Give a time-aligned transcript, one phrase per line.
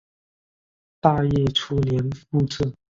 [0.99, 2.73] 大业初年复置。